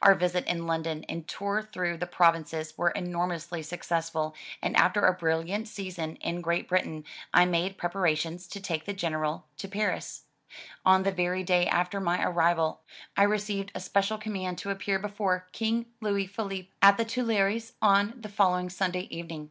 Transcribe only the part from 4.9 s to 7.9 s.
a brilliant season in Great Britain, I made